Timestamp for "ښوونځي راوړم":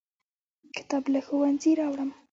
1.25-2.09